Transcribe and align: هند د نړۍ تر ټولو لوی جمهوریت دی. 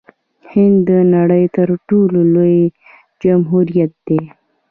هند 0.51 0.77
د 0.89 0.91
نړۍ 1.15 1.43
تر 1.55 1.69
ټولو 1.87 2.19
لوی 2.35 2.57
جمهوریت 3.23 3.93
دی. 4.07 4.21